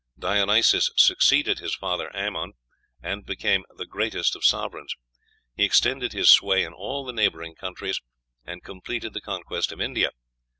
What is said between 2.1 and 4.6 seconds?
Amon, and "became the greatest of